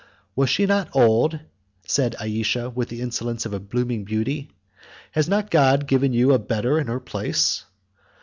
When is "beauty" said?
4.03-4.49